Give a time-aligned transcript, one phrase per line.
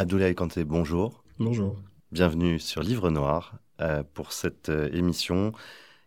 [0.00, 1.22] Abdoulaye Kanté, bonjour.
[1.38, 1.76] Bonjour.
[2.10, 5.52] Bienvenue sur Livre Noir euh, pour cette euh, émission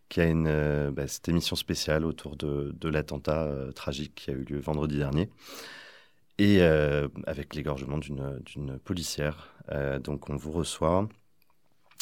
[0.09, 4.33] qui a une euh, bah, cette émission spéciale autour de, de l'attentat tragique qui a
[4.33, 5.29] eu lieu vendredi dernier
[6.40, 6.64] et
[7.27, 9.54] avec l'égorgement d'une policière.
[10.04, 11.07] donc on vous reçoit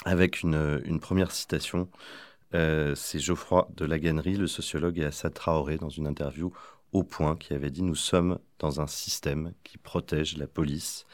[0.05, 1.89] avec une, une première citation.
[2.53, 6.53] C'est Geoffroy de Laganerie, le sociologue, et Assad Traoré dans une interview
[6.93, 11.05] au point qui avait dit Nous sommes dans un système qui protège la police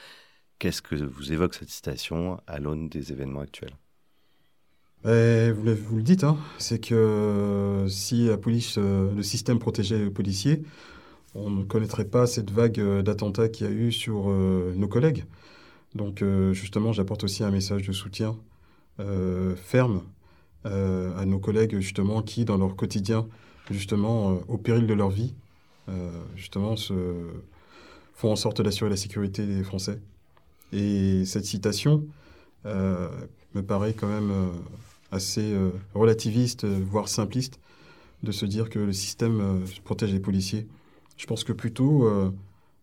[0.60, 3.76] Qu'est-ce que vous évoque cette citation à l'aune des événements actuels?
[5.04, 10.00] Ben, vous, le dites, hein, c'est que euh, si la police, euh, le système protégeait
[10.00, 10.64] les policiers,
[11.36, 15.26] on ne connaîtrait pas cette vague euh, d'attentats qu'il y a eu sur nos collègues.
[15.96, 18.38] Donc justement, j'apporte aussi un message de soutien
[19.56, 20.04] ferme
[20.64, 23.28] à nos collègues justement qui, dans leur quotidien,
[23.72, 25.34] justement, au péril de leur vie,
[26.36, 26.76] justement,
[28.14, 30.00] font en sorte d'assurer la sécurité des Français.
[30.74, 32.06] Et cette citation
[32.66, 33.10] euh,
[33.56, 34.48] me paraît quand même euh,
[35.12, 37.60] assez euh, relativiste, voire simpliste,
[38.24, 40.68] de se dire que le système protège les policiers.
[41.18, 42.10] Je pense que plutôt,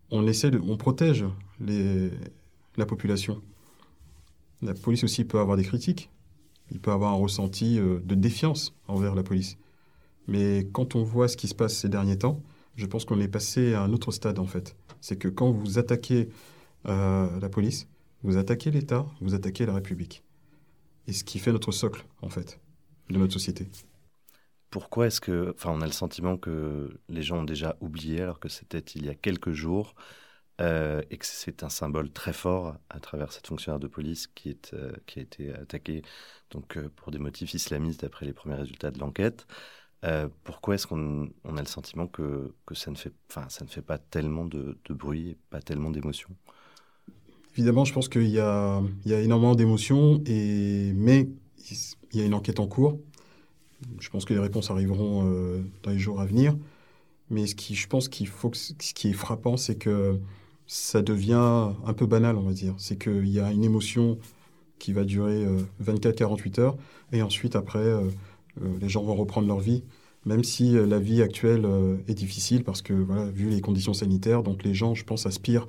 [0.09, 1.25] on essaie on protège
[1.59, 3.41] la population.
[4.61, 6.09] La police aussi peut avoir des critiques.
[6.71, 9.57] Il peut avoir un ressenti de défiance envers la police.
[10.29, 12.41] Mais quand on voit ce qui se passe ces derniers temps,
[12.77, 14.77] je pense qu'on est passé à un autre stade en fait.
[15.01, 16.29] C'est que quand vous attaquez
[16.87, 17.87] euh, la police,
[18.23, 20.23] vous attaquez l'État, vous attaquez la République.
[21.07, 22.59] Et ce qui fait notre socle, en fait,
[23.09, 23.67] de notre société.
[24.69, 28.39] Pourquoi est-ce que, enfin, on a le sentiment que les gens ont déjà oublié alors
[28.39, 29.95] que c'était il y a quelques jours
[30.61, 34.57] euh, et que c'est un symbole très fort à travers cette fonctionnaire de police qui,
[34.73, 36.01] euh, a été attaquée
[36.51, 39.47] donc, pour des motifs islamistes d'après les premiers résultats de l'enquête.
[40.43, 43.97] pourquoi est-ce qu'on a le sentiment que, que ça, ne fait, ça ne fait pas
[43.97, 46.35] tellement de, de bruit, pas tellement d'émotion?
[47.55, 51.29] Évidemment, je pense qu'il y a, énormément d'émotions, mais
[52.11, 52.99] il y a une enquête en cours.
[53.99, 56.57] Je pense que les réponses arriveront euh, dans les jours à venir.
[57.29, 60.19] Mais ce qui, je pense qu'il faut ce qui est frappant, c'est que
[60.67, 62.75] ça devient un peu banal, on va dire.
[62.77, 64.17] C'est qu'il y a une émotion
[64.77, 65.45] qui va durer
[65.81, 66.77] 24-48 euh, heures,
[67.13, 68.09] et ensuite, après, euh,
[68.81, 69.83] les gens vont reprendre leur vie
[70.25, 71.67] même si la vie actuelle
[72.07, 75.67] est difficile parce que, voilà, vu les conditions sanitaires, donc les gens, je pense, aspirent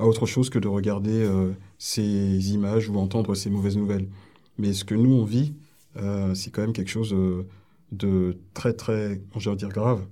[0.00, 4.08] à autre chose que de regarder euh, ces images ou entendre ces mauvaises nouvelles.
[4.56, 5.54] Mais ce que nous, on vit,
[5.96, 7.46] euh, c'est quand même quelque chose euh,
[7.92, 10.06] de très, très, je dire, grave,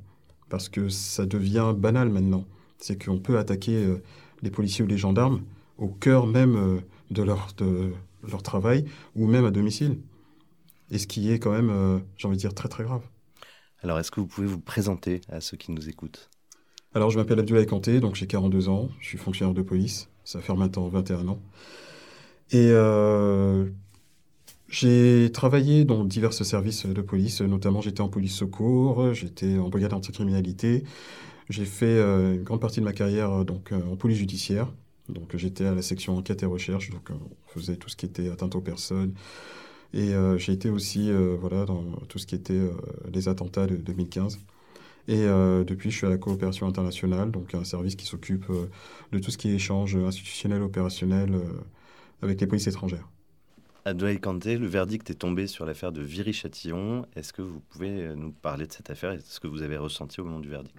[0.50, 2.44] parce que ça devient banal maintenant.
[2.78, 3.96] C'est qu'on peut attaquer
[4.42, 5.40] les policiers ou les gendarmes
[5.78, 7.92] au cœur même de, leur, de
[8.28, 8.84] leur travail,
[9.16, 9.98] ou même à domicile.
[10.92, 13.02] Et ce qui est quand même, j'ai envie de dire, très, très grave.
[13.82, 16.28] Alors, est-ce que vous pouvez vous présenter à ceux qui nous écoutent?
[16.94, 20.40] Alors, je m'appelle Abdoulaye Kanté, donc j'ai 42 ans, je suis fonctionnaire de police, ça
[20.40, 21.40] fait maintenant 21 ans.
[22.50, 23.66] Et euh,
[24.68, 29.92] j'ai travaillé dans divers services de police, notamment j'étais en police secours, j'étais en brigade
[29.92, 30.84] anticriminalité.
[31.50, 34.72] J'ai fait euh, une grande partie de ma carrière euh, donc, en police judiciaire.
[35.08, 38.28] Donc j'étais à la section enquête et recherche, donc on faisait tout ce qui était
[38.28, 39.14] atteinte aux personnes.
[39.94, 41.10] Et j'ai été aussi
[41.40, 42.60] voilà, dans tout ce qui était
[43.12, 44.38] les attentats de 2015.
[45.08, 48.68] Et euh, depuis, je suis à la coopération internationale, donc un service qui s'occupe euh,
[49.10, 51.44] de tout ce qui est échange institutionnel, opérationnel euh,
[52.20, 53.08] avec les polices étrangères.
[53.86, 57.06] Adouaï Kanté, le verdict est tombé sur l'affaire de Viry-Châtillon.
[57.16, 59.78] Est-ce que vous pouvez nous parler de cette affaire et de ce que vous avez
[59.78, 60.76] ressenti au moment du verdict?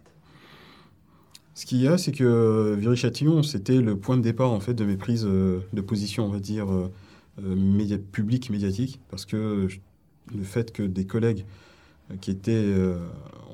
[1.55, 4.85] Ce qu'il y a, c'est que Viry-Châtillon, c'était le point de départ en fait de
[4.85, 6.67] mes prises de position, on va dire,
[7.41, 9.67] média publiques, médiatiques, parce que
[10.33, 11.45] le fait que des collègues
[12.21, 12.73] qui étaient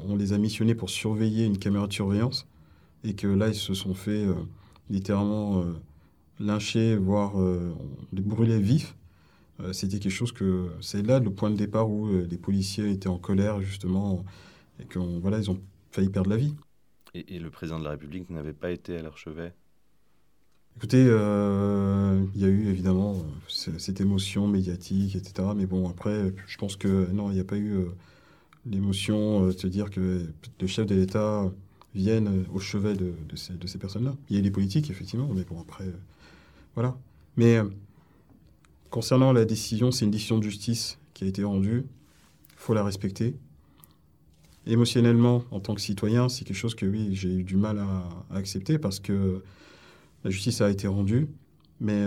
[0.08, 2.48] on les a missionnés pour surveiller une caméra de surveillance
[3.04, 4.34] et que là, ils se sont fait euh,
[4.90, 5.74] littéralement euh,
[6.40, 7.74] lyncher, voire euh,
[8.14, 8.96] les brûler vifs.
[9.72, 13.18] C'était quelque chose que c'est là le point de départ où les policiers étaient en
[13.18, 14.26] colère justement
[14.82, 16.54] et qu'on voilà ils ont failli perdre la vie.
[17.14, 19.54] Et, le président de la République n'avait pas été à leur chevet
[20.78, 23.16] Écoutez, il y a eu évidemment
[23.48, 25.50] cette émotion médiatique, etc.
[25.56, 27.86] Mais bon, après, je pense que non, il n'y a pas eu
[28.66, 30.28] l'émotion, de euh, se dire que
[30.60, 31.52] le chef de l'État
[31.94, 34.16] vienne au chevet de, ces, personnes-là.
[34.30, 35.98] Il y a les politiques, effectivement, mais bon, après, euh,
[36.74, 36.98] voilà.
[37.38, 37.66] Mais euh,
[38.90, 41.86] concernant la décision, c'est une décision de justice qui a été rendue.
[42.50, 43.36] Il faut la respecter.
[44.68, 48.10] Émotionnellement, en tant que citoyen, c'est quelque chose que, oui, j'ai eu du mal à,
[48.36, 49.44] accepter parce que
[50.26, 51.30] la justice a été rendue,
[51.80, 52.06] mais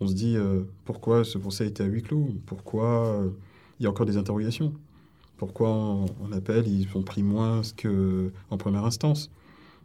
[0.00, 0.36] on se dit
[0.84, 2.28] pourquoi ce procès a été à huis clos?
[2.46, 3.24] Pourquoi
[3.80, 4.72] il y a encore des interrogations?
[5.36, 9.30] Pourquoi on, appelle Ils ont pris moins qu'en première instance?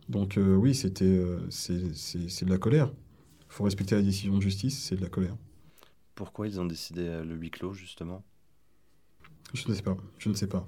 [0.07, 2.91] Donc euh, oui, c'était, euh, c'est, de la colère.
[3.41, 5.35] Il faut respecter la décision de justice, c'est de la colère.
[6.15, 8.23] Pourquoi ils ont décidé le huis clos, justement?
[9.53, 9.97] Je ne sais pas.
[10.17, 10.67] Je ne sais pas.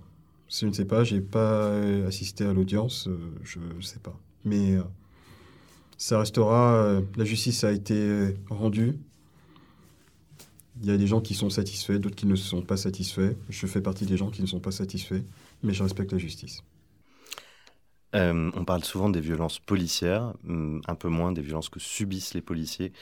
[0.50, 1.04] Je ne sais pas.
[1.04, 1.76] J'ai pas
[2.08, 3.08] assisté à l'audience.
[3.44, 4.18] Je ne sais pas.
[4.46, 4.78] Mais
[6.02, 7.00] ça restera.
[7.16, 8.98] La justice a été rendue.
[10.82, 13.36] Il y a des gens qui sont satisfaits, d'autres qui ne sont pas satisfaits.
[13.50, 15.22] Je fais partie des gens qui ne sont pas satisfaits,
[15.62, 16.64] mais je respecte la justice.
[18.16, 22.34] Euh, on parle souvent des violences policières, hum, un peu moins des violences que subissent
[22.34, 22.94] les policiers.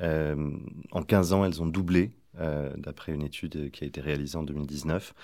[0.00, 0.52] Euh,
[0.90, 4.42] en 15 ans, elles ont doublé, euh, d'après une étude qui a été réalisée en
[4.42, 5.14] 2019.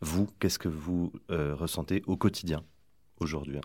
[0.00, 2.64] Vous, qu'est-ce que vous ressentez au quotidien
[3.18, 3.60] aujourd'hui?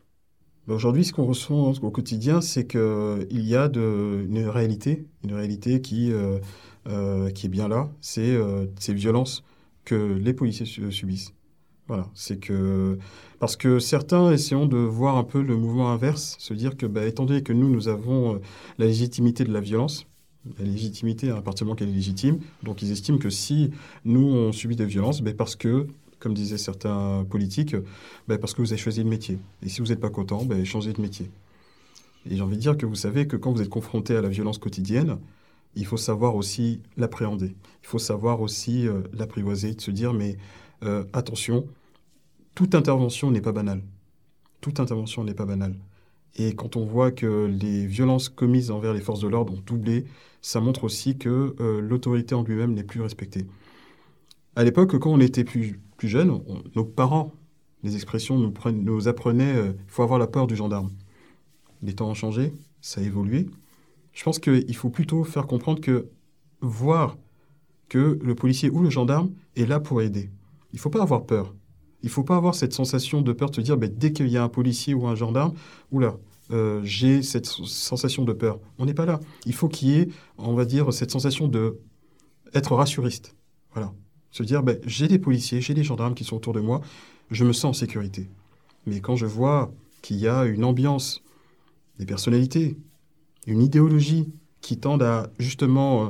[0.68, 6.12] Aujourd'hui, ce qu'on ressent au quotidien, c'est qu'il y a une réalité, une réalité qui,
[6.86, 8.36] qui est bien là, c'est
[8.80, 9.44] ces violences
[9.84, 11.34] que les policiers subissent.
[11.88, 12.98] Voilà, c'est que
[13.40, 17.06] parce que certains essaient de voir un peu le mouvement inverse, se dire que, bah,
[17.06, 18.40] étant donné que nous, nous avons euh,
[18.80, 20.08] la légitimité de la violence,
[20.58, 23.70] la légitimité à partir du moment qu'elle est légitime, donc ils estiment que si
[24.04, 25.86] nous on subit des violences, bah, parce que,
[26.20, 27.76] comme disaient certains politiques,
[28.28, 30.64] bah, parce que vous avez choisi le métier, et si vous n'êtes pas content, bah,
[30.64, 31.30] changez de métier.
[32.30, 34.30] Et j'ai envie de dire que vous savez que quand vous êtes confronté à la
[34.30, 35.18] violence quotidienne,
[35.76, 37.56] il faut savoir aussi l'appréhender.
[37.84, 40.38] Il faut savoir aussi euh, l'apprivoiser, de se dire mais
[40.84, 41.68] euh, attention,
[42.56, 43.84] toute intervention n'est pas banale.
[44.62, 45.76] Toute intervention n'est pas banale.
[46.38, 50.06] Et quand on voit que les violences commises envers les forces de l'ordre ont doublé,
[50.42, 53.46] ça montre aussi que euh, l'autorité en lui-même n'est plus respectée.
[54.56, 56.42] À l'époque, quand on était plus, plus jeune,
[56.76, 57.34] nos parents,
[57.84, 60.90] les expressions nous, apprenaient il euh, faut avoir la peur du gendarme.
[61.84, 63.48] Les temps ont changé, ça a évolué.
[64.14, 66.10] Je pense qu'il faut plutôt faire comprendre que
[66.62, 67.18] voir
[67.90, 70.32] que le policier ou le gendarme est là pour aider.
[70.74, 71.54] Il ne faut pas avoir peur.
[72.02, 74.38] Il ne faut pas avoir cette sensation de peur de dire, ben, dès qu'il y
[74.38, 75.54] a un policier ou un gendarme,
[75.92, 76.18] oula,
[76.52, 78.60] euh, j'ai cette sensation de peur.
[78.78, 79.20] On n'est pas là.
[79.46, 80.08] Il faut qu'il y ait,
[80.38, 81.80] on va dire, cette sensation de
[82.54, 83.36] être rassuriste.
[83.74, 83.94] Voilà.
[84.36, 86.82] Se dire, ben, j'ai des policiers, j'ai des gendarmes qui sont autour de moi,
[87.32, 88.28] je me sens en sécurité.
[88.86, 89.72] Mais quand je vois
[90.02, 91.24] qu'il y a une ambiance,
[92.00, 92.76] des personnalités,
[93.48, 94.28] une idéologie
[94.60, 96.10] qui tendent à justement euh,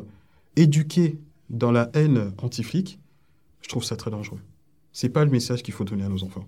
[0.55, 1.19] éduquer
[1.51, 2.97] dans la haine anti-flic,
[3.61, 4.39] je trouve ça très dangereux.
[4.91, 6.47] C'est pas le message qu'il faut donner à nos enfants.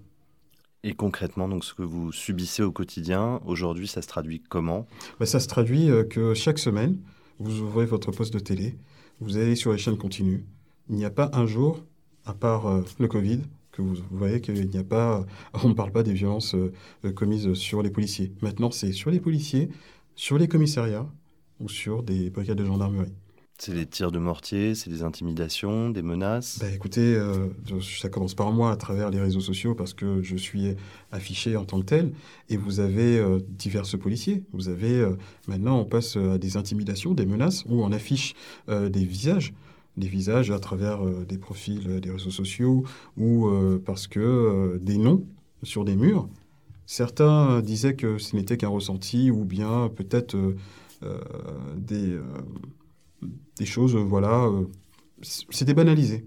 [0.81, 4.87] Et concrètement, donc ce que vous subissez au quotidien, aujourd'hui, ça se traduit comment?
[5.19, 6.97] Bah, Ça se traduit euh, que chaque semaine,
[7.37, 8.79] vous ouvrez votre poste de télé,
[9.19, 10.43] vous allez sur les chaînes continues.
[10.89, 11.83] Il n'y a pas un jour,
[12.25, 13.39] à part euh, le Covid,
[13.71, 15.25] que vous, voyez qu'il n'y a pas,
[15.63, 16.71] on ne parle pas des violences euh,
[17.13, 18.33] commises sur les policiers.
[18.41, 19.69] Maintenant, c'est sur les policiers,
[20.15, 21.07] sur les commissariats
[21.59, 23.13] ou sur des brigades de gendarmerie.
[23.59, 26.59] C'est des tirs de mortier, c'est des intimidations, des menaces?
[26.59, 27.47] Bah, Écoutez, euh,
[27.81, 30.75] ça commence par moi à travers les réseaux sociaux parce que je suis
[31.11, 32.13] affiché en tant que tel.
[32.49, 34.43] Et vous avez euh, divers policiers.
[34.53, 35.17] Vous avez, euh,
[35.47, 38.35] maintenant, on passe à des intimidations, des menaces, où on affiche
[38.67, 39.53] des visages.
[39.97, 42.83] Des visages à travers des profils des réseaux sociaux
[43.17, 43.49] ou
[43.83, 45.25] parce que des noms
[45.63, 46.29] sur des murs.
[46.85, 50.37] Certains disaient que ce n'était qu'un ressenti ou bien peut-être
[51.75, 52.19] des
[53.57, 54.65] des choses, euh, voilà, euh,
[55.21, 56.25] c'était banalisé.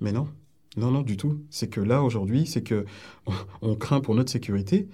[0.00, 0.28] Mais non,
[0.76, 1.40] non, non, du tout.
[1.50, 2.84] C'est que là, aujourd'hui, c'est que
[3.62, 4.88] on, craint pour notre sécurité.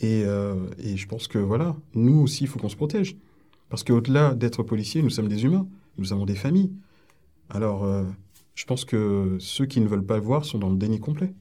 [0.00, 3.16] Et, euh, et, je pense que, voilà, nous aussi, il faut qu'on se protège.
[3.68, 5.68] Parce qu'au-delà d'être policiers, nous sommes des humains.
[5.98, 6.72] Nous avons des familles.
[7.50, 7.86] Alors,
[8.54, 11.34] je pense que ceux qui ne veulent pas le voir sont dans le déni complet.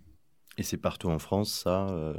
[0.57, 2.13] Et c'est partout en France, ça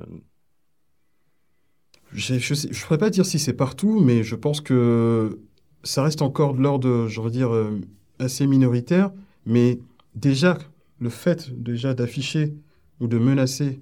[2.12, 5.40] Je ne pourrais pas dire si c'est partout, mais je pense que
[5.83, 7.80] ça reste encore de l'ordre, je veux dire, euh,
[8.18, 9.12] assez minoritaire,
[9.47, 9.78] mais
[10.14, 10.59] déjà,
[11.00, 12.54] le fait déjà d'afficher
[13.00, 13.80] ou de menacer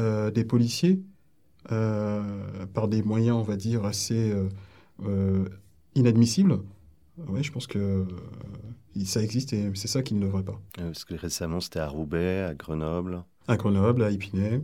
[0.00, 1.00] euh, des policiers
[1.72, 4.34] euh, par des moyens, on va dire, assez
[5.94, 6.60] inadmissibles,
[7.28, 8.06] ouais, je pense que
[9.04, 10.60] ça existe et c'est ça qui ne devrait pas.
[10.76, 13.22] Parce que récemment, c'était à Roubaix, à Grenoble.
[13.48, 14.62] À Grenoble, à Épinay.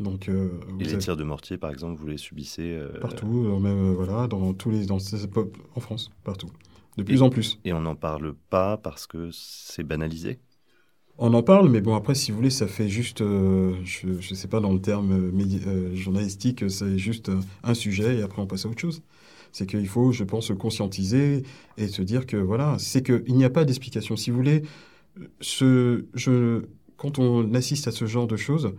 [0.00, 0.48] Donc, euh,
[0.80, 4.28] et les tirs de mortier, par exemple, vous les subissez euh, Partout, euh, même voilà,
[4.28, 6.50] dans tous les, dans, en France, partout,
[6.96, 7.58] de plus en plus.
[7.66, 10.38] Et on n'en parle pas parce que c'est banalisé?
[11.18, 14.48] On en parle, mais bon après, si vous voulez, ça fait juste, je ne sais
[14.48, 15.30] pas dans le terme
[15.92, 17.30] journalistique, c'est juste
[17.62, 19.02] un sujet et après on passe à autre chose.
[19.52, 21.42] C'est qu'il faut, je pense, se conscientiser
[21.76, 24.16] et se dire que voilà, c'est qu'il n'y a pas d'explication.
[24.16, 24.62] Si vous voulez,
[26.96, 28.72] quand on assiste à ce genre de choses,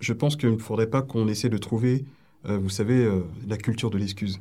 [0.00, 2.04] je pense qu'il ne faudrait pas qu'on essaie de trouver,
[2.46, 4.40] euh, vous savez, euh, la culture de l'excuse.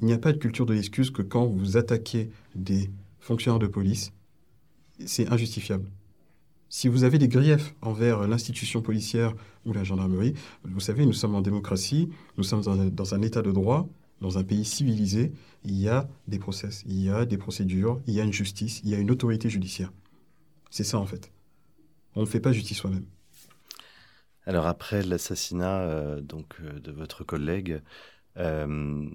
[0.00, 3.66] Il n'y a pas de culture de l'excuse que quand vous attaquez des fonctionnaires de
[3.66, 4.12] police,
[5.06, 5.88] c'est injustifiable.
[6.68, 9.34] Si vous avez des griefs envers l'institution policière
[9.64, 10.34] ou la gendarmerie,
[10.64, 13.88] vous savez, nous sommes en démocratie, nous sommes dans un, état de droit,
[14.20, 15.32] Dans un pays civilisé,
[15.64, 18.80] il y a des process, il y a des procédures, il y a une justice,
[18.84, 19.92] il y a une autorité judiciaire.
[20.70, 21.30] C'est ça en fait.
[22.14, 23.06] On ne fait pas justice soi-même.
[24.46, 27.80] Alors après l'assassinat euh, donc euh, de votre collègue,
[28.36, 29.08] euh,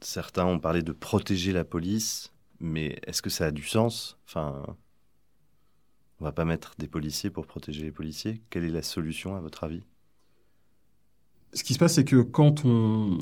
[0.00, 4.18] certains ont parlé de protéger la police, mais est-ce que ça a du sens?
[4.26, 4.64] Enfin,
[6.20, 8.42] on va pas mettre des policiers pour protéger les policiers.
[8.50, 9.82] Quelle est la solution à votre avis?
[11.52, 13.18] Ce qui se passe, c'est que quand on,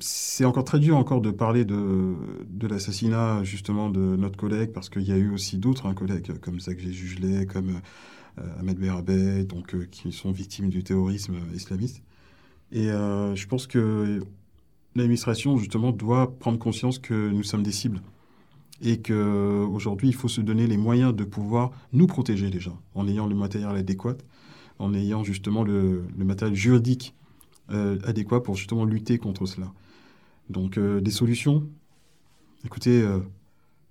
[0.00, 2.14] c'est encore très dur encore de parler de,
[2.68, 6.60] l'assassinat justement de notre collègue parce qu'il y a eu aussi d'autres hein, collègues comme
[6.60, 7.80] Zach Jugelet, comme
[8.38, 12.02] euh, Ahmed Berabé, donc euh, qui sont victimes du terrorisme islamiste.
[12.70, 14.20] Et euh, je pense que
[14.94, 18.00] l'administration justement doit prendre conscience que nous sommes des cibles
[18.80, 23.26] et qu'aujourd'hui il faut se donner les moyens de pouvoir nous protéger déjà en ayant
[23.26, 24.16] le matériel adéquat,
[24.78, 27.14] en ayant justement le matériel juridique
[27.68, 29.72] adéquat pour justement lutter contre cela.
[30.50, 31.68] Donc euh, des solutions?
[32.64, 33.20] Écoutez, euh,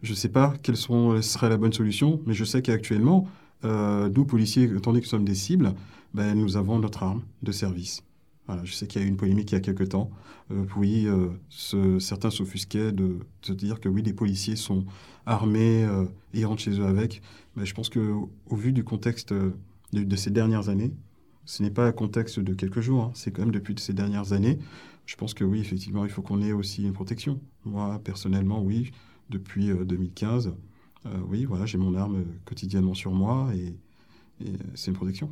[0.01, 3.27] je ne sais pas quelle serait la bonne solution, mais je sais qu'actuellement,
[3.63, 5.74] euh, nous, policiers, donné que nous sommes des cibles,
[6.13, 8.03] ben, nous avons notre arme de service.
[8.63, 10.10] Je sais qu'il y a eu une polémique il y a quelque temps.
[10.77, 11.05] oui,
[12.00, 14.86] certains s'offusquaient de, de, dire que oui, les policiers sont
[15.25, 15.86] armés
[16.34, 17.22] et rentrent chez eux avec.
[17.57, 20.93] Mais je pense qu'au au vu du contexte de, ces dernières années,
[21.48, 24.34] ce n'est pas un contexte de quelques jours, hein, c'est quand même depuis ces dernières
[24.34, 24.60] années,
[25.06, 27.39] je pense que oui, effectivement, il faut qu'on ait aussi une protection.
[27.63, 28.92] Moi, personnellement, oui,
[29.30, 30.51] depuis 2015, euh,
[31.06, 33.74] euh, oui, voilà, j'ai mon arme quotidiennement sur moi et,
[34.75, 35.32] c'est une protection.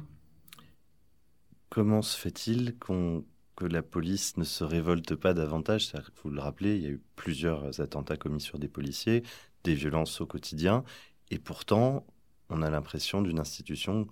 [1.70, 5.94] Comment se fait-il que la police ne se révolte pas davantage?
[6.24, 9.22] Vous le rappelez, il y a eu plusieurs attentats commis sur des policiers,
[9.64, 10.84] des violences au quotidien,
[11.30, 12.08] et pourtant,
[12.50, 14.08] on a l'impression d'une institution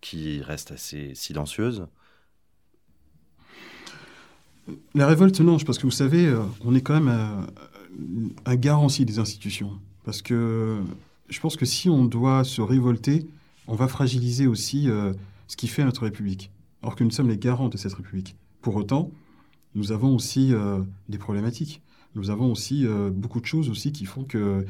[0.00, 1.86] qui reste assez silencieuse.
[4.94, 7.46] La révolte, non, parce que vous savez, euh, on est quand même un,
[8.44, 9.72] un garant des institutions.
[10.04, 10.82] Parce que
[11.28, 13.26] je pense que si on doit se révolter,
[13.66, 15.12] on va fragiliser aussi euh,
[15.46, 16.50] ce qui fait notre République.
[16.82, 18.36] Alors que nous sommes les garants de cette République.
[18.62, 19.10] Pour autant,
[19.74, 21.82] nous avons aussi euh, des problématiques.
[22.14, 24.64] Nous avons aussi beaucoup de choses aussi qui font que,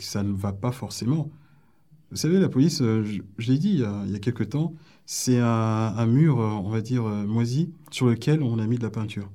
[0.00, 1.30] ça ne va pas forcément.
[2.10, 4.74] Vous savez, la police, je, l'ai dit il y, a, il y a quelque temps,
[5.06, 8.82] c'est un, mur, euh, on va dire, euh, moisi, sur lequel on a mis de
[8.82, 9.30] la peinture.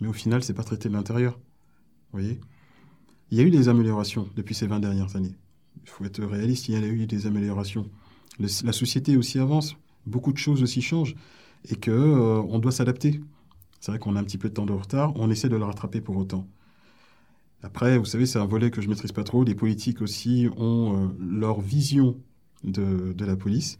[0.00, 1.32] Mais au final, c'est pas traité de l'intérieur.
[2.12, 2.38] Vous voyez
[3.30, 5.34] Il y a eu des améliorations depuis ces 20 dernières années.
[5.82, 7.88] Il faut être réaliste, il y a eu des améliorations.
[8.38, 11.16] la société aussi avance, beaucoup de choses aussi changent,
[11.70, 13.20] et qu'on euh, on doit s'adapter.
[13.80, 15.64] C'est vrai qu'on a un petit peu de temps de retard, on essaie de le
[15.64, 16.46] rattraper pour autant.
[17.62, 19.44] Après, vous savez, c'est un volet que je maîtrise pas trop.
[19.44, 22.16] Les politiques aussi ont leur vision
[22.64, 23.78] de, la police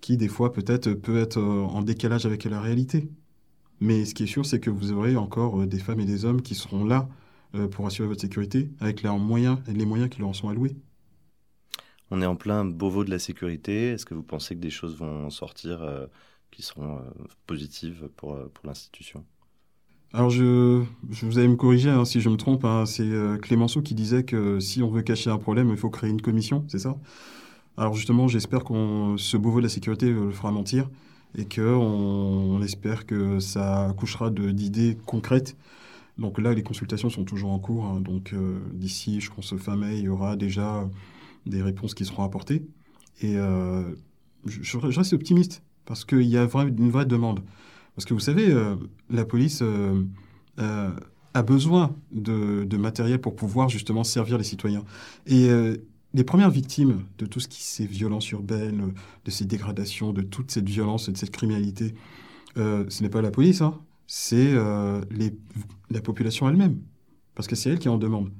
[0.00, 3.08] qui des fois peut-être peut être euh, en décalage avec la réalité.
[3.80, 6.24] Mais ce qui est sûr, c'est que vous aurez encore euh, des femmes et des
[6.24, 7.08] hommes qui seront là
[7.54, 10.76] euh, pour assurer votre sécurité avec leurs moyens, les moyens qui leur sont alloués.
[12.10, 13.90] On est en plein Beauvau de la sécurité.
[13.90, 16.08] Est-ce que vous pensez que des choses vont sortir
[16.50, 17.00] qui seront
[17.46, 19.24] positives pour l'institution?
[20.12, 22.64] Alors, je, je, vous allez me corriger hein, si je me trompe.
[22.64, 22.84] Hein.
[22.86, 26.22] c'est Clémenceau qui disait que si on veut cacher un problème, il faut créer une
[26.22, 26.96] commission, c'est ça?
[27.76, 30.90] Alors justement, j'espère qu'on ce Beauvau de la sécurité le fera mentir
[31.36, 35.56] et qu'on on espère que ça accouchera d'idées concrètes.
[36.18, 37.86] Donc là, les consultations sont toujours en cours.
[37.86, 38.00] Hein.
[38.00, 40.88] donc euh, d'ici, je pense, fin mai, il y aura déjà
[41.46, 42.62] des réponses qui seront apportées.
[43.22, 43.84] Et euh,
[44.44, 47.40] je, reste optimiste parce qu'il y a une vraie demande.
[47.94, 48.76] Parce que vous savez, euh,
[49.10, 49.62] la police
[51.34, 54.84] a besoin de, matériel pour pouvoir justement servir les citoyens.
[55.26, 55.48] Et
[56.14, 58.92] les premières victimes de tout ce qui c'est violence urbaine,
[59.24, 61.94] de ces dégradations, de toute cette violence, de cette criminalité,
[62.58, 63.80] euh, ce n'est pas la police, hein.
[64.06, 65.00] c'est euh,
[65.90, 66.78] la population elle-même.
[67.34, 68.30] Parce que c'est elle qui en demande.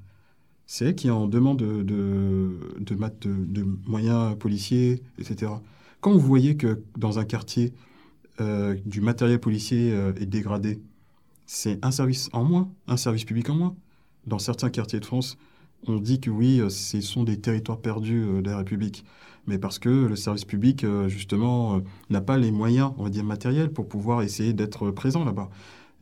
[0.67, 5.53] C'est elle qui en demande de, de, de, moyens policiers, etc.
[6.01, 7.73] Quand vous voyez que dans un quartier,
[8.41, 10.81] euh, du matériel policier est dégradé,
[11.47, 13.77] c'est un service en moins, un service public en moins.
[14.27, 15.37] Dans certains quartiers de France,
[15.87, 19.05] on dit que oui, euh, ce sont des territoires perdus euh, de la République,
[19.47, 23.25] mais parce que le service public, euh, justement, n'a pas les moyens, on va dire,
[23.25, 25.51] matériels pour pouvoir essayer d'être présent là-bas.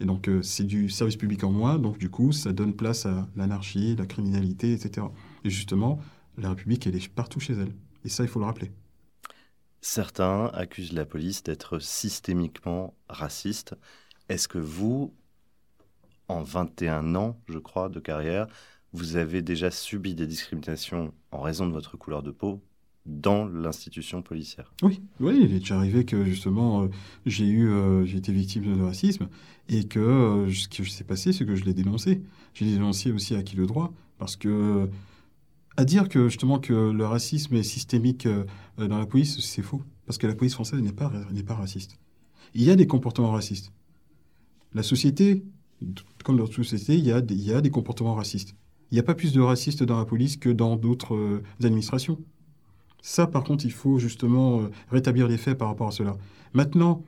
[0.01, 3.29] Et donc, c'est du service public en moins, donc du coup, ça donne place à
[3.37, 5.07] l'anarchie, la criminalité, etc.
[5.45, 5.99] Et justement,
[6.39, 7.75] la République, elle est partout chez elle.
[8.07, 8.71] Et ça, il faut le rappeler.
[9.81, 13.75] Certains accusent la police d'être systémiquement raciste.
[14.29, 15.15] Est-ce que vous,
[16.29, 18.47] en 21 ans, je crois, de carrière,
[18.93, 22.61] vous avez déjà subi des discriminations en raison de votre couleur de peau,
[23.07, 24.73] dans l'institution policière?
[24.83, 26.89] Oui, oui, il est déjà arrivé que justement
[27.25, 27.73] j'ai eu,
[28.05, 29.29] j'ai été victime de racisme
[29.69, 32.23] et que ce qui s'est passé, c'est que je l'ai dénoncé.
[32.53, 34.89] J'ai dénoncé aussi à qui le droit parce que
[35.77, 38.29] à dire que justement que le racisme est systémique
[38.77, 41.13] dans la police, c'est faux parce que la police française n'est pas
[41.47, 41.97] pas raciste.
[42.55, 43.73] Il y a des comportements racistes.
[44.75, 45.45] La société,
[46.25, 48.57] comme dans toute société, il y, a, il y a des comportements racistes.
[48.91, 52.19] Il n'y a pas plus de racistes dans la police que dans d'autres euh, administrations.
[53.03, 56.17] Ça, par contre, il faut justement euh, rétablir les faits par rapport à cela.
[56.55, 57.05] Maintenant,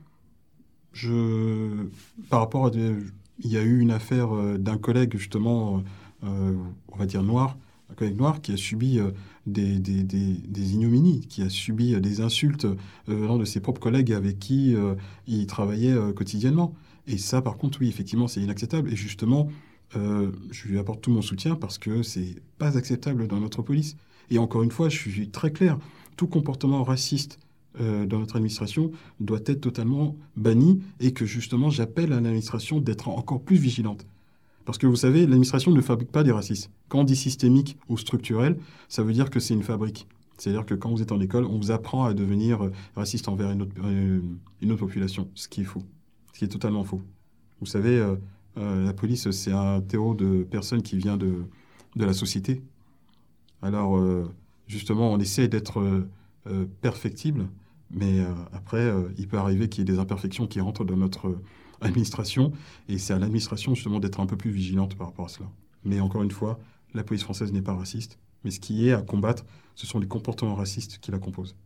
[0.92, 1.88] je,
[2.30, 5.82] par rapport à il y a eu une affaire euh, d'un collègue justement,
[6.22, 7.56] on va dire noir,
[7.92, 8.98] un collègue noir qui a subi
[9.46, 12.66] des, des, ignominies, qui a subi des insultes
[13.06, 14.74] venant de ses propres collègues avec qui
[15.26, 16.74] il travaillait quotidiennement.
[17.06, 18.92] Et ça, par contre, oui, effectivement, c'est inacceptable.
[18.92, 19.48] Et justement,
[19.96, 23.96] euh, je lui apporte tout mon soutien parce que c'est pas acceptable dans notre police.
[24.30, 25.78] Et encore une fois, je suis très clair,
[26.16, 27.38] tout comportement raciste
[27.80, 33.08] euh, dans notre administration doit être totalement banni et que justement, j'appelle à l'administration d'être
[33.08, 34.06] encore plus vigilante.
[34.64, 36.70] Parce que vous savez, l'administration ne fabrique pas des racistes.
[36.88, 40.06] Quand on dit systémique ou structurel, ça veut dire que c'est une fabrique.
[40.38, 43.62] C'est-à-dire que quand vous êtes en école, on vous apprend à devenir raciste envers une
[43.62, 43.74] autre,
[44.64, 45.82] autre population, ce qui est faux
[46.32, 47.02] ce qui est totalement faux.
[47.60, 48.16] Vous savez, euh,
[48.58, 51.44] euh, la police, c'est un terreau de personnes qui vient de,
[51.96, 52.62] de la société.
[53.60, 54.24] Alors, euh,
[54.66, 56.06] justement, on essaie d'être
[56.80, 57.46] perfectible,
[57.92, 58.20] mais
[58.52, 61.38] après, il peut arriver qu'il y ait des imperfections qui rentrent dans notre
[61.80, 62.52] administration,
[62.88, 65.48] et c'est à l'administration, justement, d'être un peu plus vigilante par rapport à cela.
[65.84, 66.58] Mais encore une fois,
[66.94, 69.44] la police française n'est pas raciste, mais ce qui est à combattre,
[69.74, 71.56] ce sont les comportements racistes qui la composent.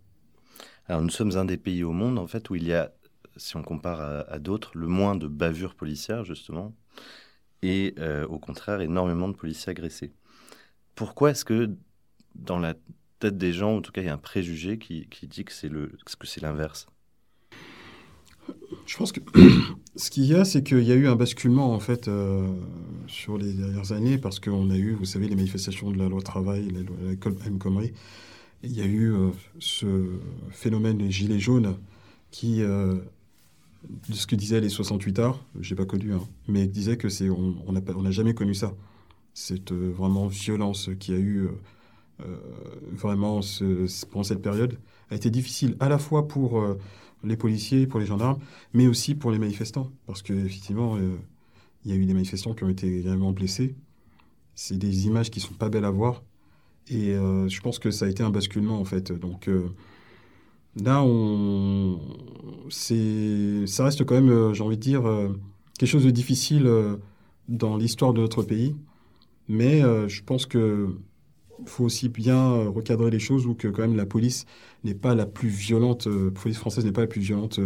[0.89, 2.93] Alors, nous sommes un des pays au monde, en fait, où il y a
[3.37, 6.75] si on compare à, d'autres, le moins de bavures policières, justement,
[7.63, 10.13] et euh, au contraire, énormément de policiers agressés.
[10.95, 11.77] Pourquoi est-ce que
[12.35, 12.75] dans la
[13.19, 16.41] tête des gens, en tout cas, il y a un préjugé qui, dit que c'est
[16.41, 16.87] l'inverse
[18.87, 19.21] je pense que
[19.97, 22.47] ce qu'il y a, c'est qu'il y a eu un basculement en fait euh,
[23.07, 26.21] sur les dernières années parce qu'on a eu, vous savez, les manifestations de la loi
[26.23, 26.97] travail, la loi
[27.47, 27.59] M.
[27.59, 27.93] Comrie.
[28.63, 29.87] Il y a eu euh, ce
[30.51, 31.77] phénomène des gilets jaunes
[32.31, 32.63] qui
[34.09, 37.31] de ce que disaient les 68 arts, j'ai pas connu, hein, mais disait que c'est
[37.31, 38.75] on n'a jamais connu ça.
[39.35, 41.49] Cette euh, vraiment violence qui a eu
[42.21, 42.37] euh, euh,
[42.93, 43.41] vraiment
[44.11, 44.79] pendant cette période
[45.11, 46.65] a été difficile à la fois pour
[47.23, 48.39] les policiers, pour les gendarmes,
[48.73, 50.99] mais aussi pour les manifestants, parce qu'effectivement,
[51.85, 53.77] il y a eu des manifestants qui ont été réellement blessés.
[54.57, 56.25] C'est des images qui sont pas belles à voir,
[56.89, 59.13] et je pense que ça a été un basculement en fait.
[59.13, 59.49] Donc
[60.83, 61.99] Là, on...
[62.69, 65.29] ça reste quand même, euh, j'ai envie de dire, euh,
[65.79, 66.97] quelque chose de difficile euh,
[67.49, 68.77] dans l'histoire de notre pays.
[69.49, 70.89] Mais je pense que
[71.65, 74.47] faut aussi bien recadrer les choses ou que quand même la police
[74.85, 77.59] n'est pas la plus violente, la police française n'est pas la plus violente,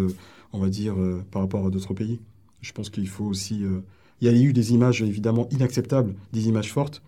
[0.52, 0.94] on va dire,
[1.30, 2.20] par rapport à d'autres pays.
[2.60, 3.64] Je pense qu'il faut aussi...
[4.20, 7.02] Il y a eu des images évidemment inacceptables, des images fortes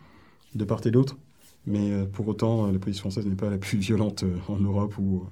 [0.54, 1.18] de part et d'autre,
[1.66, 5.26] mais pour autant, la police française n'est pas la plus violente en Europe ou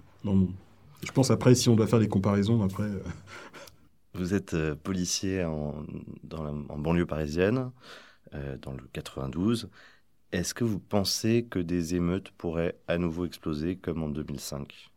[1.03, 2.85] je pense après, si on doit faire des comparaisons, après.
[2.85, 3.03] Euh,
[4.15, 5.85] Vous êtes euh, policier en,
[6.77, 7.71] banlieue parisienne,
[8.35, 9.69] euh, dans le 92.
[10.33, 14.91] Est-ce que vous pensez que des émeutes pourraient à nouveau exploser comme en 2005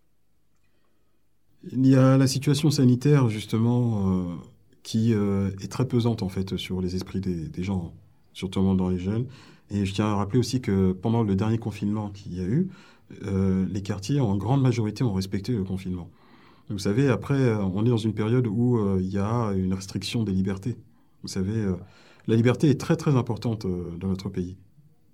[1.72, 4.38] Il y a la situation sanitaire, justement,
[4.84, 7.94] qui est très pesante, en fait, sur les esprits des, gens,
[8.34, 9.26] surtout dans les jeunes.
[9.72, 12.70] Et je tiens à rappeler aussi que pendant le dernier confinement qu'il y a eu,
[13.26, 16.10] euh, les quartiers, en grande majorité, ont respecté le confinement.
[16.70, 19.74] Vous savez, après, euh, on est dans une période où euh, il y a une
[19.74, 20.78] restriction des libertés.
[21.22, 21.66] Vous savez,
[22.28, 24.58] la liberté est très très importante dans notre pays.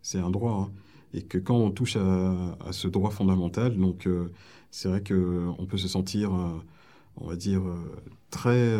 [0.02, 0.70] C'est un droit.
[0.70, 0.72] Hein.
[1.14, 4.08] Et que quand on touche à, ce droit fondamental, donc
[4.70, 6.32] c'est vrai qu'on peut se sentir,
[7.18, 7.64] on va dire,
[8.30, 8.78] très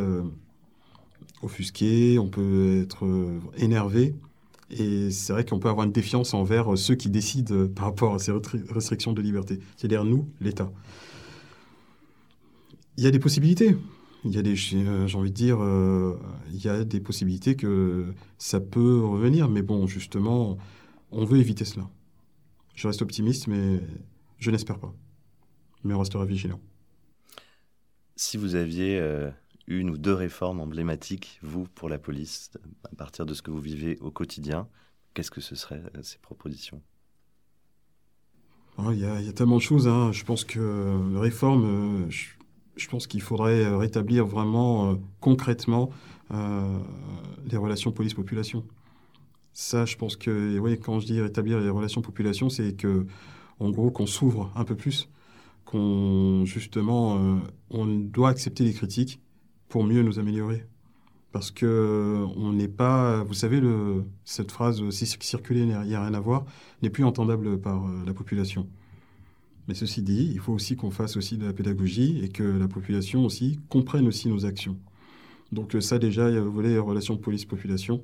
[1.42, 3.08] offusqué, on peut être
[3.58, 4.14] énervé.
[4.72, 7.86] Et c'est vrai qu'on peut avoir une défiance envers euh, ceux qui décident euh, par
[7.86, 8.32] rapport à ces
[8.70, 10.72] restrictions de liberté, c'est-à-dire nous, l'État.
[12.98, 13.76] Il y a des possibilités.
[14.26, 15.60] Il y a des, euh, j'ai envie de dire,
[16.52, 20.58] il y a des possibilités que ça peut revenir, mais bon, justement,
[21.12, 21.90] on veut éviter cela.
[22.76, 23.82] Je reste optimiste, mais
[24.38, 24.94] je n'espère pas.
[25.84, 26.60] Mais on restera vigilant.
[28.16, 29.02] Si vous aviez
[29.68, 32.52] une ou deux réformes emblématiques, vous, pour la police,
[32.84, 34.68] à partir de ce que vous vivez au quotidien
[35.14, 36.82] Qu'est-ce que ce seraient euh, ces propositions?
[38.78, 39.88] Oh, Il y, a tellement de choses.
[39.88, 40.12] Hein.
[40.14, 45.90] Je pense que euh, réforme, euh, je, pense qu'il faudrait rétablir vraiment concrètement
[46.32, 48.66] les relations police-population.
[49.62, 53.06] Ça, je pense que, oui, quand je dis rétablir les relations population, c'est que,
[53.60, 55.10] en gros, qu'on s'ouvre un peu plus
[55.66, 59.20] qu'on justement on doit accepter les critiques
[59.68, 60.66] pour mieux nous améliorer.
[61.34, 63.62] Parce que on n'est pas, vous savez,
[64.24, 66.46] cette phrase si circuler, il n'y a rien à voir,
[66.82, 68.66] n'est plus entendable par la population.
[69.68, 72.70] Mais ceci dit, il faut aussi qu'on fasse aussi de la pédagogie et que la
[72.70, 74.78] population aussi comprenne aussi nos actions.
[75.52, 78.02] Donc ça déjà, il y a le volet relations police-population.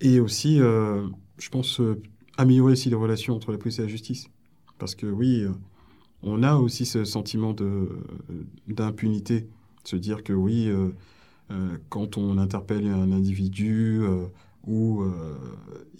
[0.00, 1.06] Et aussi, euh,
[1.38, 2.00] je pense, euh,
[2.36, 4.28] améliorer aussi les relations entre la police et la justice.
[4.78, 5.52] Parce que oui, euh,
[6.22, 7.54] on a aussi ce sentiment
[8.68, 9.48] d'impunité.
[9.84, 10.68] Se dire que oui,
[11.88, 14.02] quand on interpelle un individu
[14.66, 15.04] où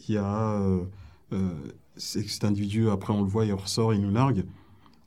[0.08, 0.60] il y a
[1.96, 4.44] cet individu, après on le voit, il ressort, il nous nargue,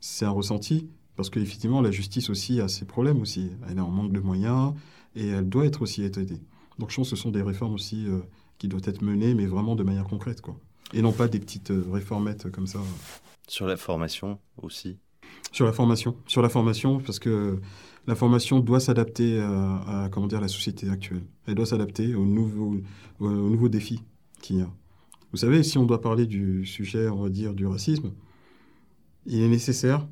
[0.00, 0.88] c'est un ressenti.
[1.16, 3.50] Parce qu'effectivement, la justice aussi a ses problèmes aussi.
[3.68, 4.72] Elle est en manque de moyens
[5.14, 6.40] et elle doit être aussi aidée.
[6.78, 8.06] Donc je pense que ce sont des réformes aussi
[8.60, 10.40] qui doivent être menées, mais vraiment de manière concrète.
[10.42, 10.56] Quoi.
[10.92, 12.78] Et non pas des petites réformettes comme ça.
[13.48, 14.98] Sur la formation aussi
[15.50, 16.14] Sur la formation.
[16.26, 17.58] Sur la formation, parce que
[18.06, 21.24] la formation doit s'adapter à, comment dire, la société actuelle.
[21.46, 22.76] Elle doit s'adapter aux nouveaux,
[23.18, 24.02] aux nouveaux défis
[24.40, 24.70] qu'il y a.
[25.32, 28.12] Vous savez, si on doit parler du sujet, on va dire, du racisme,
[29.26, 30.06] il est nécessaire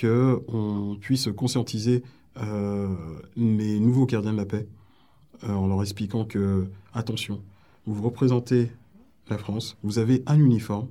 [0.00, 2.02] qu'on puisse conscientiser
[2.38, 2.94] euh,
[3.36, 4.68] les nouveaux gardiens de la paix
[5.44, 7.42] euh, en leur expliquant que, attention,
[7.92, 8.70] vous représentez
[9.28, 10.88] la France, vous avez un uniforme,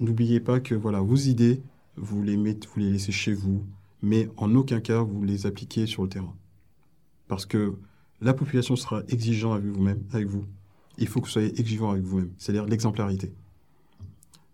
[0.00, 1.62] n'oubliez pas que voilà, vos idées,
[1.96, 3.64] vous les, mettez, vous les laissez chez vous,
[4.02, 6.34] mais en aucun cas vous les appliquez sur le terrain.
[7.28, 7.74] Parce que
[8.20, 10.44] la population sera exigeante avec vous-même, avec vous.
[10.98, 13.32] Il faut que vous soyez exigeant avec vous-même, c'est-à-dire l'exemplarité.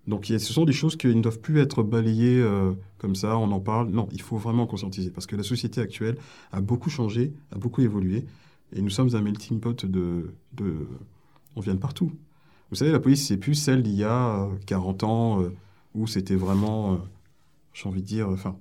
[0.06, 3.50] Donc ce sont des choses qui ne doivent plus être balayées euh, comme ça, on
[3.52, 3.90] en parle.
[3.90, 6.16] Non, il faut vraiment conscientiser parce que la société actuelle
[6.52, 8.24] a beaucoup changé, a beaucoup évolué.
[8.72, 10.32] Et nous sommes un melting pot de...
[10.52, 10.86] de...
[11.56, 12.12] On vient de partout.
[12.70, 15.52] Vous savez, la police, c'est plus celle d'il y a 40 euh, ans euh,
[15.94, 17.00] où c'était vraiment,
[17.72, 18.56] j'ai envie de dire, enfin,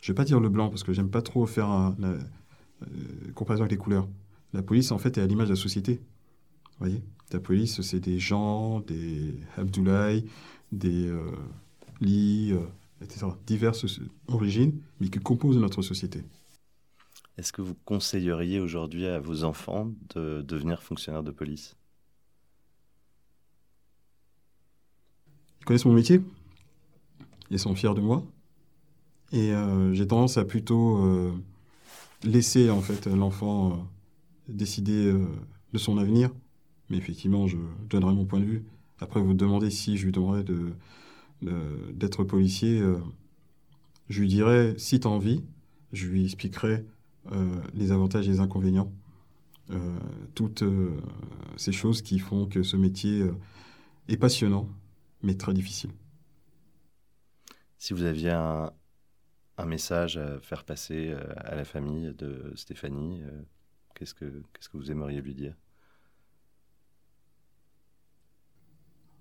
[0.00, 1.96] je vais pas dire le blanc parce que j'aime pas trop faire un,
[3.34, 4.06] comparaison avec les couleurs.
[4.52, 5.94] La police, en fait, est à l'image de la société.
[5.94, 7.02] Vous voyez?
[7.32, 10.26] La police, c'est des gens, des Abdoulaye,
[10.70, 11.20] des euh,
[12.02, 12.66] euh,
[13.00, 13.26] etc.
[13.46, 16.22] Diverses origines, mais qui composent notre société.
[17.36, 21.76] Est-ce que vous conseilleriez aujourd'hui à vos enfants de devenir fonctionnaires de police?
[25.64, 26.20] Ils connaissent mon métier,
[27.50, 28.22] ils sont fiers de moi,
[29.32, 31.32] et euh, j'ai tendance à plutôt
[32.22, 33.88] laisser en fait l'enfant
[34.48, 35.12] décider
[35.72, 36.30] de son avenir,
[36.90, 37.56] mais effectivement je
[37.88, 38.64] donnerai mon point de vue.
[39.00, 40.72] Après, vous demandez si je lui demanderais de,
[41.92, 42.80] d'être policier.
[42.80, 42.98] Euh,
[44.08, 45.42] je lui dirais, si tu as envie,
[45.92, 46.84] je lui expliquerai
[47.32, 48.92] euh, les avantages et les inconvénients.
[49.70, 49.98] Euh,
[50.34, 50.62] toutes
[51.56, 53.24] ces choses qui font que ce métier
[54.08, 54.68] est passionnant,
[55.24, 55.90] mais très difficile.
[57.78, 58.72] Si vous aviez un,
[59.58, 63.22] un message à faire passer à la famille de Stéphanie,
[63.94, 65.54] qu'est-ce que, qu'est-ce que vous aimeriez lui dire?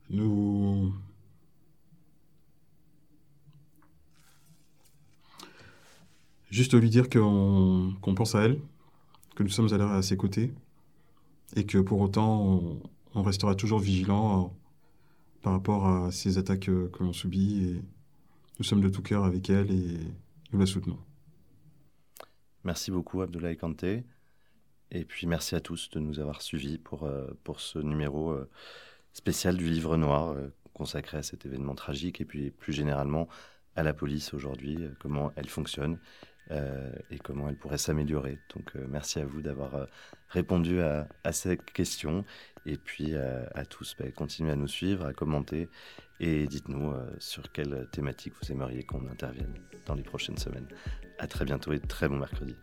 [0.10, 0.94] Nous.
[6.50, 8.60] Juste lui dire qu'on pense à elle,
[9.36, 10.54] que nous sommes à ses côtés,
[11.56, 12.80] et que pour autant,
[13.16, 14.56] on, restera toujours vigilant
[15.44, 17.80] par rapport à ces attaques que, l'on subit,
[18.58, 20.00] nous sommes de tout cœur avec elle et
[20.52, 20.98] nous la soutenons.
[22.64, 24.04] Merci beaucoup, Abdoulaye Kanté.
[24.90, 28.32] Et puis merci à tous de nous avoir suivis pour, euh, pour ce numéro.
[28.32, 28.50] Euh,
[29.14, 33.30] spécial du livre noir euh, consacré à cet événement tragique et puis plus généralement
[33.76, 35.98] à la police aujourd'hui, euh, comment elle fonctionne euh,
[37.10, 38.40] et comment elle pourrait s'améliorer.
[38.56, 39.88] Donc merci à vous d'avoir
[40.30, 42.26] répondu à, ces questions
[42.66, 45.70] et puis à tous, bah, continuez à nous suivre, à commenter
[46.20, 49.54] et dites-nous sur quelle thématique vous aimeriez qu'on intervienne
[49.86, 50.68] dans les prochaines semaines.
[51.20, 52.56] À très bientôt et très bon mercredi.